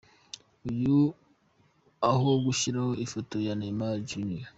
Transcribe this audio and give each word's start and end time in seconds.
Uyu 0.71 0.99
aho 2.11 2.29
gushyiraho 2.45 2.91
ifoto 3.05 3.35
ya 3.45 3.53
Neymar 3.59 3.95
Jr. 4.09 4.47